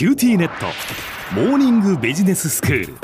[0.00, 0.64] QTnet。
[1.34, 2.94] モーニングビジネススクール。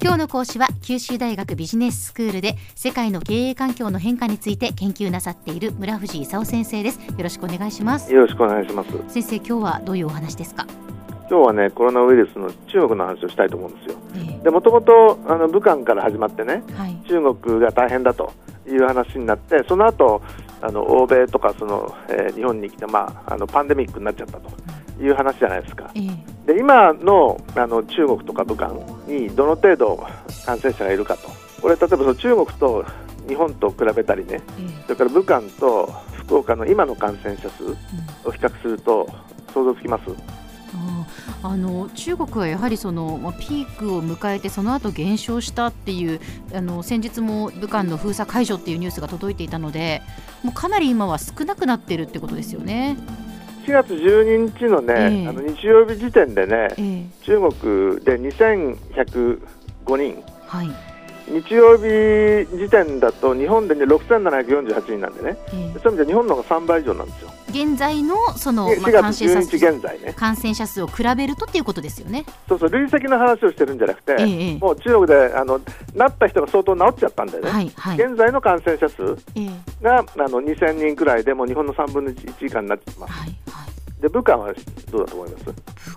[0.00, 7.00] 今日の講師は九州大学ビジネススクールで世界の経営環境の変化について研究なさっている村藤功先生です。
[7.00, 8.14] よろしくお願いします。
[8.14, 8.90] よろしくお願いします。
[9.08, 10.68] 先生今日はどういうお話ですか？
[11.28, 14.44] 今日はねコロナウイルスの中国の話をしたいと思うんですよ、ええ。
[14.44, 16.96] でもともとあの武漢から始まってねはい。
[17.08, 18.32] 中国が大変だと
[18.68, 20.22] いう話になってその後
[20.60, 24.48] あの欧米とかその、えー日本に来て、まあ、あのパンデミックになっちゃったと
[25.00, 25.90] いう話じゃないですか。
[25.94, 26.00] え
[26.46, 26.52] え。
[26.52, 28.72] で今のあの中国とか武漢
[29.06, 30.06] にどの程度
[30.44, 31.28] 感染者がいるかと。
[31.60, 32.84] これ例えばその中国と
[33.28, 34.40] 日本と比べたりね。
[34.58, 37.64] えそれから武漢と福岡の今の感染者数
[38.24, 39.08] を比較すると
[39.52, 40.04] 想像つきます？
[41.42, 46.20] あの中国はやはりそのまあピークを迎えてその後減少したっていう
[46.52, 50.02] あの先日も武漢の封鎖解除っていうニュースが届いていたので
[50.42, 52.96] もうかなり今は少なくなってるってことですよね。
[53.66, 55.28] 4月12日のね、ええ。
[55.28, 57.04] あの日曜日時点でね、ええ。
[57.24, 59.38] 中国で2105
[59.96, 60.85] 人、はい
[61.28, 72.24] 日曜日時点だと日本で、ね、6748人なんでね、ええそういう意味では日本の方が3倍以上なんですよ、現在のその、でまあ、4感月12日染者数現在ね、感染者数を比べるとっていうことですよね。
[72.48, 75.60] そうそう、累積の話をしてるんじゃなくて、ええええもう中国であの
[75.94, 77.98] なった人が相当治っちゃったんでね、はいはい。
[77.98, 79.50] 現在の感染者数ええ
[79.84, 83.12] があの2000人くらいで、もう日本の3分の1以下になってます。
[83.12, 84.00] はいはい。
[84.00, 84.52] で武漢は
[84.90, 85.44] どうだと思います？
[85.46, 85.54] 武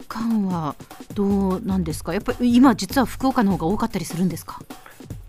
[0.08, 0.76] 漢は
[1.14, 1.26] ど
[1.58, 2.14] うなんですか？
[2.14, 4.60] やっぱり今実は福岡の方が多かったりするんですか？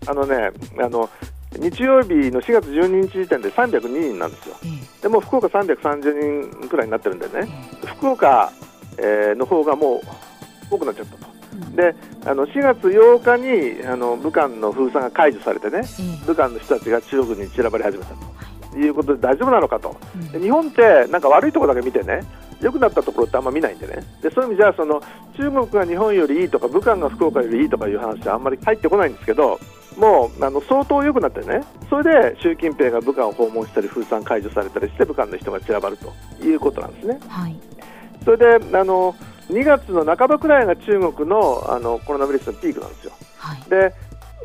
[0.07, 1.09] あのねあの
[1.57, 4.55] 日曜日の4月12日時点で302人なんですよ。
[4.63, 5.01] ええ。
[5.01, 8.51] でもう福岡330人くらいになってるんでえね、福岡、
[8.97, 10.01] えーの方がもう
[10.73, 11.27] 多くなっちゃったと。
[11.53, 11.75] うん。
[11.75, 11.93] で
[12.25, 13.37] あの4月8日
[13.81, 16.25] にあの武漢の封鎖が解除されてね、ええ。
[16.25, 18.79] 武漢の人たちが中国に散らばり始めたと。
[18.79, 18.87] い。
[18.87, 19.95] うことで大丈夫なのかと。
[20.31, 22.21] 日本ってなんか悪いところだけ見てね、
[22.61, 25.01] 良くなったところってあんま見ないんでね、でそういう意味じゃその
[25.35, 29.59] 中国が日本よりいいとか、武漢が福岡よりいいとかいう話はあんまり入ってこないんですけど、
[30.01, 36.11] もうあの相当良くなってね、それで習近平が武漢を訪問したり、封鎖解除されたりして、武漢の人が散らばると
[36.43, 37.19] いうことなんですね。
[37.27, 37.55] はい。
[38.25, 39.15] それであの
[39.49, 43.11] 2月の半ばくらいが中国のあのコロナウイルスのピークなんですよ。
[43.37, 43.69] はい。
[43.69, 43.93] で、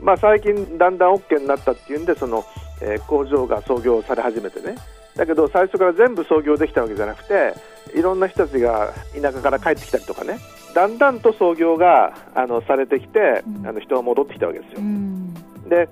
[0.02, 2.44] まあ、最近、だんだん OK になったっていうんでその、
[2.82, 4.76] えー工場が操業され始めてね
[5.16, 7.54] だけど最初から全部操業できたわけじゃなくて
[7.98, 10.38] いろんな人たちが田舎から帰ってきたりとかね
[10.74, 14.82] だんだんと操業があのされてきてうんあの人が戻ってきたわけですよう。
[14.82, 15.25] ん。
[15.68, 15.88] で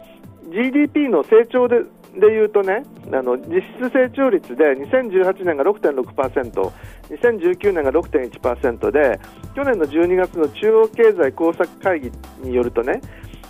[0.51, 1.83] GDP の成長で
[2.19, 6.71] でいうとねあの実質成長率で2018年が6.6%、
[7.11, 9.21] 2019年が6.1%で
[9.55, 12.13] 去年の12月の中央経済工作会議
[12.43, 13.01] によるとね、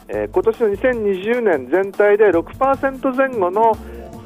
[0.09, 3.77] えー今年の2020年全体で6%前後の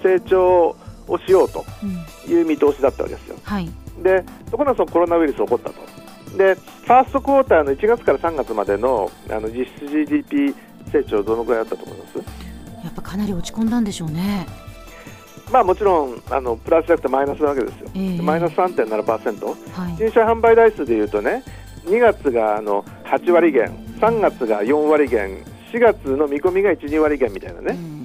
[0.03, 0.77] 成長
[1.09, 2.33] をしようとうん。
[2.33, 3.37] いう見通しだったわけですよ。
[3.43, 3.69] はい。
[4.03, 5.75] でところがそのコロナウイルス起こったと。
[6.37, 10.55] でファーストクォーターの1月から3月までのあの実質 GDP
[10.89, 12.19] 成長どのぐらいだったと思います？
[12.85, 14.47] やっぱかなり落ち込んだんでしょうね。
[15.53, 17.89] まあもちろんあのプラスじゃなくてマイナスなわけですよ。
[17.95, 19.47] ええマイナス3.7%。
[19.47, 19.97] はい。
[19.97, 21.43] 新車販売台数でいうとね、
[21.87, 27.99] 2月があの8割減、3月が4割減、4月の見込みが1、2割減みたいなね、うん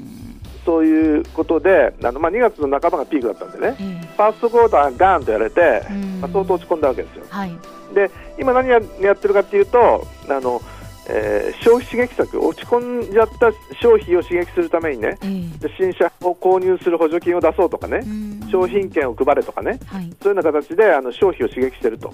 [0.65, 7.25] そういうことで、あのまあ、2月の半ばがピークだったんでね、ええファーストクォーターがガーンとやれて、うんまあ、相当落ち込んだわけですよ。
[7.29, 7.51] はい。
[7.93, 10.61] で、今何ややってるかっていうと、あの
[11.09, 20.13] えー消費刺激策、落ち込んじゃった消費を刺激するためにね、ええで新車を購入する補助金を出そうとかね、うん商品券を配れとかね、はい。
[20.21, 22.13] そういうような形であの消費を刺激していると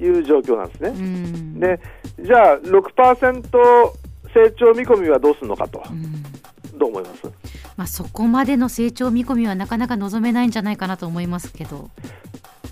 [0.00, 0.88] いう状況なんですね。
[0.88, 1.60] うん。
[1.60, 1.80] で
[2.20, 3.42] じゃあ6%
[4.32, 6.78] 成長見込みはどうするのかと、うん。
[6.78, 7.26] どう思います？
[7.76, 11.90] まあそこまでの成長見込みはなかなか望めないんじゃないかなと思いますけど。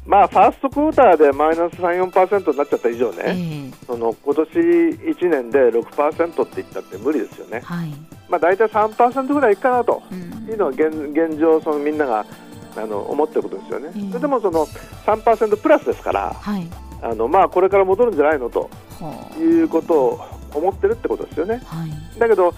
[0.06, 7.88] まあ、ファーストクォーターでマイナス3、4%になっちゃった以上えね、えその今年1年で6%って言ったって無理ですよね、はい。
[8.28, 12.26] まあ、大体3%ぐらいいくかなとうんいうのは現現状、そのみんなが
[12.76, 16.69] あの思ってることですよね、ええそれでもその3%プラスですから、はい。
[17.00, 18.69] あのまあ、これから戻るんじゃないのと
[19.00, 20.20] はいうことを
[20.55, 21.62] 思ってるってことですよね。
[21.70, 21.76] あ。
[21.76, 22.19] はい。
[22.19, 22.55] だけど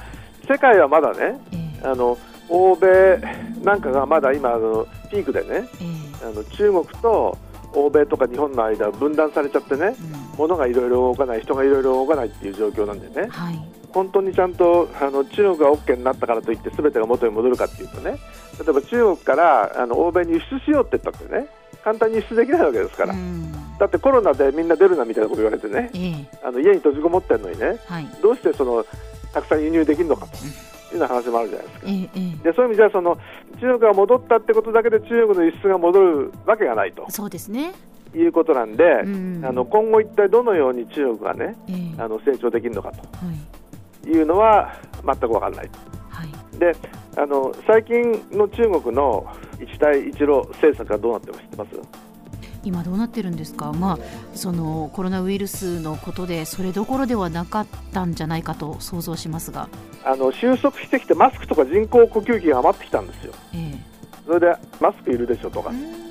[0.49, 2.19] 世界はまだねええあの
[2.49, 3.21] 欧米
[3.63, 7.39] なんかがまだ今あのピークでねええあの中国と
[7.73, 9.97] 欧米とか日本の間分断されちゃってねうん。
[10.39, 13.29] 物がいろいろ動かない人がいろいろ動かないっていう状況なんでね。
[13.29, 13.59] はい。
[13.93, 18.19] 本当にちゃんとあの中国が OK になったからといって全てが元に戻るかっていうとね
[18.59, 21.49] 例えば中国からあの欧米に輸出しようって言ったってね
[21.83, 23.53] 簡単に輸出できないわけですから、うん。
[23.79, 26.39] だってコロナでみんな出るなみたいなこと言われてねええ。
[26.43, 28.07] あの家に閉じこもってるのにねはい。
[28.21, 28.85] どうしてその
[29.33, 30.51] たくさん輸入できるのかというよ
[30.95, 31.87] うな話もあるじゃないですか。
[31.87, 32.09] ええ
[32.41, 32.45] え。
[32.45, 33.19] でそういう意味じゃその
[33.61, 37.05] 中国が戻ったってことだけで中国の輸出が戻るわけがないと。
[37.09, 37.73] えそうですね。
[38.15, 39.45] いうことなんで、うん。
[39.45, 42.03] あの今後、一体どのように中国がねええ。
[42.03, 44.05] あの成長できるのかはい。
[44.05, 44.73] というのは
[45.05, 45.71] 全く分からない。
[46.09, 46.59] はい。
[46.59, 46.75] で
[47.19, 49.27] あの最近の中国の
[49.61, 52.06] 一帯一路政策はどうなってます知ってます？
[52.67, 53.99] 今どうなってるんですか、まあ、
[54.35, 59.69] そのコロナウイルスのことでそれどころではなかったんじゃないかと想像しますが、
[60.05, 63.33] あの収束してきてマスクとか人工呼吸器が余ってきたんですよ。
[63.55, 63.75] え
[64.27, 65.71] それでマスクいるでしょとか。
[65.73, 66.07] え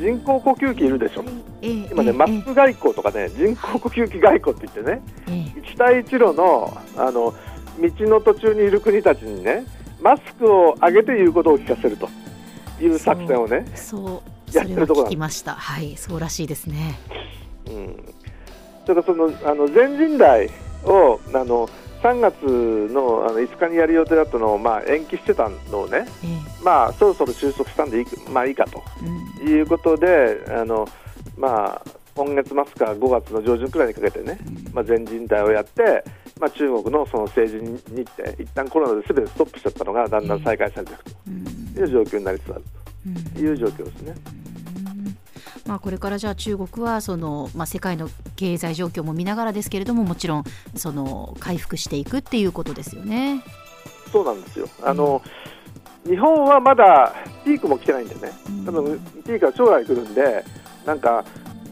[0.00, 1.24] 人工呼吸器いるでしょ
[1.60, 2.12] ええ今ね、ええ。
[2.14, 5.60] マスク外交とかね、人工呼吸器外交って言ってね、ええ。
[5.60, 7.34] 一帯一路のあの
[7.78, 9.64] 道の途中にいる国たちにね、
[10.00, 12.08] マスクを上げて言うことを聞かせると
[12.80, 14.20] いう作戦をね、そう、や
[14.50, 15.54] それはってるところ聞きました。
[15.54, 16.98] はい、そうらしいですね。
[17.66, 18.14] うん、
[18.86, 20.50] それからそのあの全人代
[20.84, 21.68] をあの
[22.02, 22.44] 3月
[22.92, 28.82] のあの5日にやる予定だったのを、まあ、延期してたのをね、えまあ、そろそろ収束したんでいい,、まあ、いいかと。
[29.42, 30.88] えうん、いうことで、あの
[31.36, 31.82] まあ、
[32.14, 34.38] 今月末から5月の上旬くらいにかけてね、
[34.72, 36.02] まあ、全人代をやって、
[36.40, 41.74] まあ、中国のその政治日程、一旦コロナで全てストップしちゃったのが、だんだん再開されていくうん。
[41.74, 42.62] という状況になりつつある。
[43.06, 43.24] うん。
[43.32, 44.14] という状況ですね。
[45.70, 50.44] まあ、これからじゃあ中国はその、まあ、世界の経済状況も見ながらですけれどももちろん
[50.74, 53.44] その回復していくっていうことですよね。
[54.10, 54.68] そうなんですよ。
[54.82, 55.22] あの、
[56.04, 57.14] 日本はまだ
[57.44, 58.66] ピークも来てないんでね、うん。
[58.66, 60.44] 多分ピークは将来来るんで、
[60.84, 61.24] なんか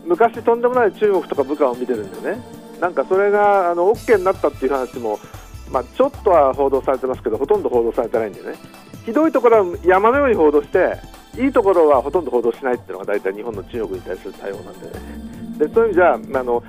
[0.06, 2.41] 昔とんでもない中国とか武漢を見てるんでね、
[2.81, 5.19] なんかそれがあの OK になったっていう話も、
[5.73, 8.55] まあ、ちょっとは報道されてますけど、ほとんど報道されてないんでね、
[9.05, 10.97] ひどいところは山のように報道して、
[11.38, 14.93] いいところはほとんど報道しないっていうのが大体日本の中国に対する対応なんでね。
[15.58, 16.62] でそういう意味じゃあの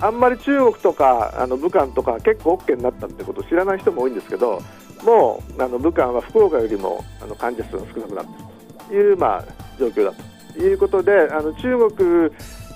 [0.00, 4.60] あんまり中国とかあの武漢とか結構 OK になったってことを知らない人も多いんですけど
[5.04, 8.44] もうあの武漢は福岡よりもあの患者数が少なくなっている
[8.88, 9.44] という、まあ、
[9.78, 10.12] 状況だ
[10.52, 12.30] ということであの中国、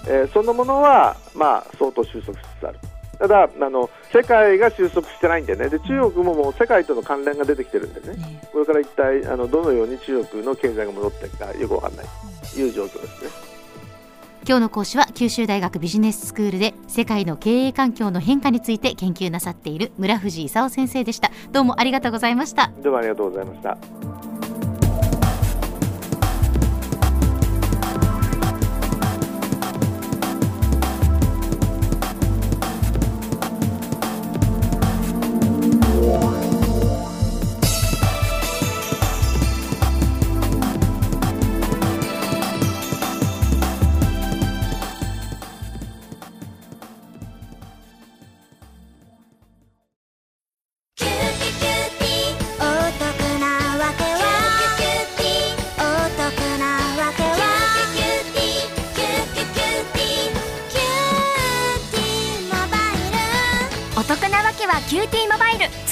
[0.09, 2.79] えーそのものは、まあ、相当収束しつつある。
[3.19, 5.69] ただあの、世界が収束してないんでね。
[5.69, 8.17] で中国ももう世界との関連が出てきてるんでね。
[8.17, 12.07] ねこれから一体あのどのように中国の経済が戻っていくかよくわかんない。
[12.53, 13.31] という状況ですね。
[14.47, 21.31] 今日の講師は九州大学ビジネススクールで世界の経営環境の変化について研究なさっている村藤勲先生でした。
[21.53, 22.71] どうもありがとうございました。
[22.83, 24.28] どうもありがとうございました。